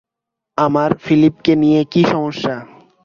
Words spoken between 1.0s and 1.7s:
ফিলিপকে